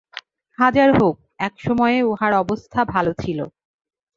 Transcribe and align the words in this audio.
হাজার 0.57 0.89
হউক, 0.97 1.15
একসময়ে 1.39 1.97
উহার 2.03 2.33
অবস্থা 2.33 2.79
ভালো 2.93 3.11
ছিল। 3.13 3.39